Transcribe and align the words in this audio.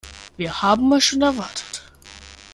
Wir 0.35 0.63
haben 0.63 0.91
euch 0.93 1.05
schon 1.05 1.21
erwartet. 1.21 1.83